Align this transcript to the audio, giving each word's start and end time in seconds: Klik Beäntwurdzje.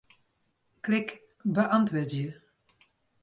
Klik 0.87 1.13
Beäntwurdzje. 1.43 2.27